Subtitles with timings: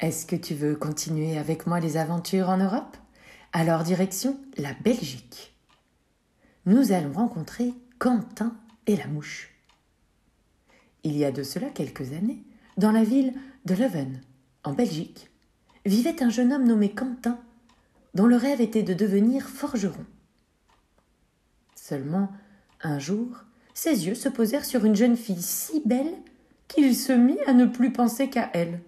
[0.00, 2.96] Est-ce que tu veux continuer avec moi les aventures en Europe?
[3.52, 5.56] Alors direction la Belgique.
[6.66, 8.56] Nous allons rencontrer Quentin
[8.86, 9.50] et la mouche.
[11.02, 12.44] Il y a de cela quelques années,
[12.76, 13.34] dans la ville
[13.64, 14.20] de Leuven,
[14.62, 15.30] en Belgique,
[15.84, 17.40] vivait un jeune homme nommé Quentin,
[18.14, 20.06] dont le rêve était de devenir forgeron.
[21.74, 22.30] Seulement,
[22.82, 23.42] un jour,
[23.74, 26.14] ses yeux se posèrent sur une jeune fille si belle
[26.68, 28.80] qu'il se mit à ne plus penser qu'à elle.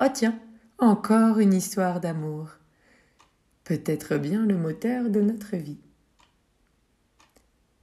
[0.00, 0.38] Oh tiens,
[0.78, 2.50] encore une histoire d'amour.
[3.64, 5.80] Peut-être bien le moteur de notre vie.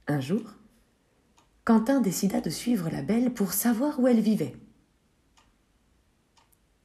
[0.08, 0.54] Un jour,
[1.66, 4.56] Quentin décida de suivre la belle pour savoir où elle vivait.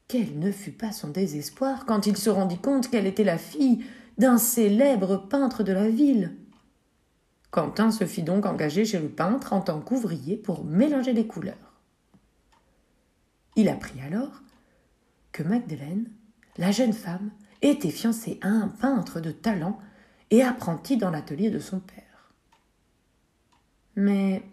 [0.09, 3.85] Quel ne fut pas son désespoir quand il se rendit compte qu'elle était la fille
[4.17, 6.35] d'un célèbre peintre de la ville.
[7.51, 11.79] Quentin se fit donc engager chez le peintre en tant qu'ouvrier pour mélanger les couleurs.
[13.55, 14.41] Il apprit alors
[15.31, 16.09] que Magdeleine,
[16.57, 17.31] la jeune femme,
[17.61, 19.79] était fiancée à un peintre de talent
[20.29, 22.33] et apprentie dans l'atelier de son père.
[23.95, 24.43] Mais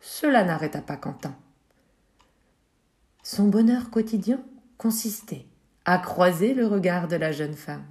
[0.00, 1.36] cela n'arrêta pas Quentin.
[3.22, 4.42] Son bonheur quotidien
[4.76, 5.46] consistait
[5.84, 7.86] à croiser le regard de la jeune femme.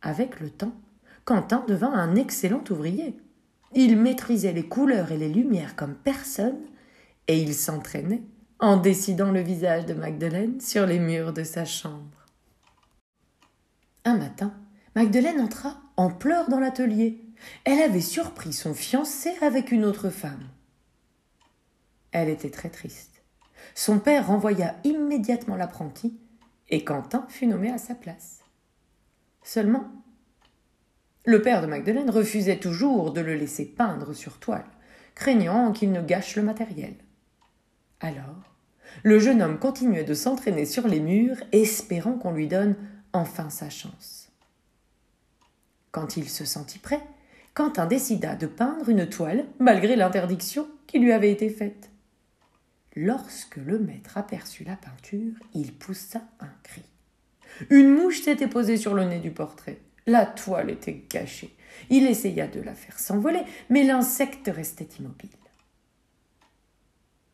[0.00, 0.74] Avec le temps,
[1.24, 3.16] Quentin devint un excellent ouvrier.
[3.74, 6.58] Il maîtrisait les couleurs et les lumières comme personne,
[7.28, 8.22] et il s'entraînait
[8.62, 12.28] en décidant le visage de Magdeleine sur les murs de sa chambre.
[14.04, 14.54] Un matin,
[14.94, 17.24] Magdeleine entra en pleurs dans l'atelier.
[17.64, 20.48] Elle avait surpris son fiancé avec une autre femme.
[22.12, 23.24] Elle était très triste.
[23.74, 26.16] Son père renvoya immédiatement l'apprenti
[26.68, 28.44] et Quentin fut nommé à sa place.
[29.42, 29.90] Seulement,
[31.24, 34.70] le père de Magdeleine refusait toujours de le laisser peindre sur toile,
[35.16, 36.94] craignant qu'il ne gâche le matériel.
[37.98, 38.51] Alors,
[39.02, 42.76] le jeune homme continuait de s'entraîner sur les murs, espérant qu'on lui donne
[43.12, 44.30] enfin sa chance.
[45.90, 47.02] Quand il se sentit prêt,
[47.54, 51.90] Quentin décida de peindre une toile malgré l'interdiction qui lui avait été faite.
[52.96, 56.82] Lorsque le maître aperçut la peinture, il poussa un cri.
[57.68, 59.80] Une mouche s'était posée sur le nez du portrait.
[60.06, 61.54] La toile était gâchée.
[61.90, 65.30] Il essaya de la faire s'envoler, mais l'insecte restait immobile.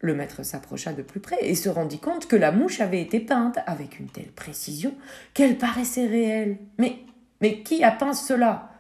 [0.01, 3.19] Le maître s'approcha de plus près et se rendit compte que la mouche avait été
[3.19, 4.95] peinte avec une telle précision
[5.35, 6.59] qu'elle paraissait réelle.
[6.79, 6.99] Mais,
[7.41, 8.71] mais qui a peint cela?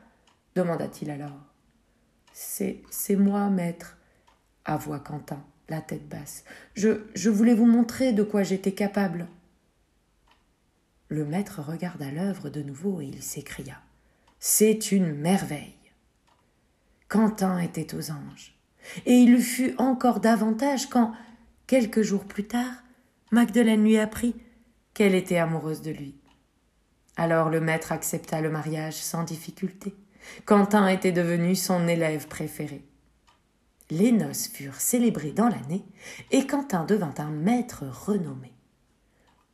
[0.54, 1.38] demanda-t-il alors.
[2.32, 3.96] C'est, c'est moi, maître,
[4.64, 6.44] avoua Quentin la tête basse.
[6.74, 9.26] Je, je voulais vous montrer de quoi j'étais capable.
[11.08, 13.80] Le maître regarda l'œuvre de nouveau et il s'écria.
[14.40, 15.74] C'est une merveille.
[17.08, 18.57] Quentin était aux anges,
[19.06, 21.12] et il le fut encore davantage quand,
[21.66, 22.82] quelques jours plus tard,
[23.30, 24.34] Magdeleine lui apprit
[24.94, 26.14] qu'elle était amoureuse de lui.
[27.16, 29.94] Alors le maître accepta le mariage sans difficulté.
[30.44, 32.84] Quentin était devenu son élève préféré.
[33.90, 35.84] Les noces furent célébrées dans l'année
[36.30, 38.52] et Quentin devint un maître renommé.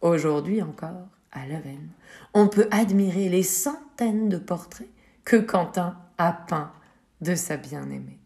[0.00, 1.88] Aujourd'hui encore, à Leuven,
[2.34, 4.90] on peut admirer les centaines de portraits
[5.24, 6.72] que Quentin a peints
[7.20, 8.20] de sa bien-aimée.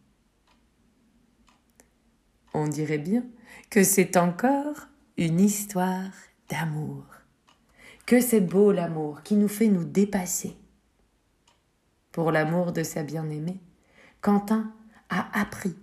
[2.61, 3.25] On dirait bien
[3.71, 6.11] que c'est encore une histoire
[6.49, 7.05] d'amour,
[8.05, 10.57] que c'est beau l'amour qui nous fait nous dépasser.
[12.11, 13.61] Pour l'amour de sa bien-aimée,
[14.21, 14.75] Quentin
[15.09, 15.77] a appris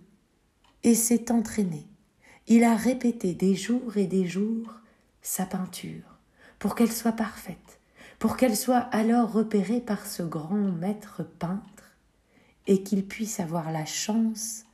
[0.84, 1.88] et s'est entraîné.
[2.47, 4.74] Il a répété des jours et des jours
[5.22, 6.19] sa peinture
[6.59, 7.80] pour qu'elle soit parfaite,
[8.19, 11.96] pour qu'elle soit alors repérée par ce grand maître peintre
[12.68, 14.66] et qu'il puisse avoir la chance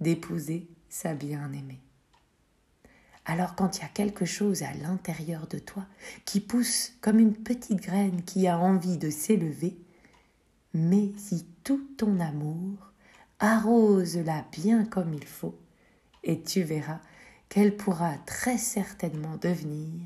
[0.00, 1.80] d'épouser sa bien-aimée.
[3.24, 5.84] Alors quand il y a quelque chose à l'intérieur de toi
[6.24, 9.76] qui pousse comme une petite graine qui a envie de s'élever,
[10.72, 12.92] mets-y tout ton amour
[13.40, 15.58] arrose-la bien comme il faut,
[16.22, 17.00] et tu verras
[17.48, 20.00] qu'elle pourra très certainement devenir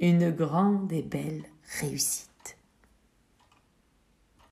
[0.00, 1.44] une grande et belle
[1.80, 2.29] réussite.